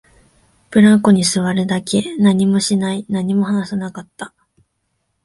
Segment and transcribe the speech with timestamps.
[0.71, 4.33] ブランコに座るだけ、何もしない、何も話さなかった